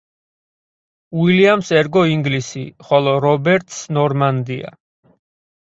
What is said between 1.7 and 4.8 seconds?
ერგო ინგლისი, ხოლო რობერტს ნორმანდია.